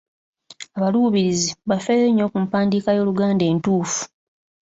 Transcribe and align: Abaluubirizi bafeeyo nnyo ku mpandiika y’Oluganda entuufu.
Abaluubirizi 0.77 1.49
bafeeyo 1.69 2.07
nnyo 2.09 2.25
ku 2.31 2.37
mpandiika 2.45 2.89
y’Oluganda 2.93 3.43
entuufu. 3.51 4.01